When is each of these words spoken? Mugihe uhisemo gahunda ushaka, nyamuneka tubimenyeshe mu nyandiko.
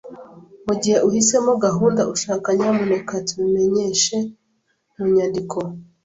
Mugihe 0.65 0.97
uhisemo 1.07 1.51
gahunda 1.65 2.01
ushaka, 2.13 2.47
nyamuneka 2.57 3.13
tubimenyeshe 3.27 4.15
mu 4.95 5.03
nyandiko. 5.13 5.57